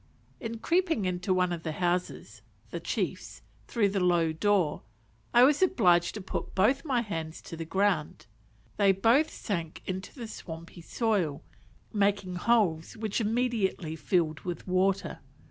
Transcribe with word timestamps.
In 0.39 0.57
creeping 0.57 1.05
into 1.05 1.31
one 1.31 1.53
of 1.53 1.61
the 1.61 1.73
houses 1.73 2.41
(the 2.71 2.79
chief's) 2.79 3.43
through 3.67 3.89
the 3.89 3.99
low 3.99 4.31
door, 4.31 4.81
I 5.31 5.43
was 5.43 5.61
obliged 5.61 6.15
to 6.15 6.21
put 6.21 6.55
both 6.55 6.83
my 6.83 7.01
hands 7.01 7.39
to 7.43 7.55
the 7.55 7.65
ground; 7.65 8.25
they 8.77 8.93
both 8.93 9.29
sank 9.29 9.83
into 9.85 10.11
the 10.15 10.27
swampy 10.27 10.81
soil, 10.81 11.43
making 11.93 12.37
holes 12.37 12.97
which 12.97 13.21
immediately 13.21 13.95
filled 13.95 14.39
with 14.39 14.67
water. 14.67 15.19